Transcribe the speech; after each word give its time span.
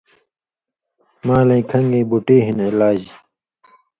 مالَیں 1.25 1.63
کَھن٘گیں 1.69 2.07
بُوٹی 2.09 2.37
ہِن 2.45 2.57
علاج 2.69 3.01